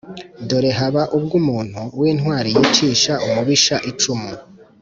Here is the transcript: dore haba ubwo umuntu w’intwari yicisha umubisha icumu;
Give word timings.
dore 0.47 0.71
haba 0.79 1.03
ubwo 1.17 1.33
umuntu 1.41 1.81
w’intwari 1.99 2.49
yicisha 2.57 3.13
umubisha 3.27 3.75
icumu; 3.89 4.31